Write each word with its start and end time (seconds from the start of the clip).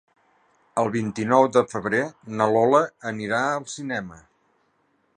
El 0.83 0.89
vint-i-nou 0.95 1.45
de 1.59 1.63
febrer 1.75 2.01
na 2.39 2.49
Lola 2.57 2.83
anirà 3.13 3.45
al 3.51 3.71
cinema. 3.79 4.23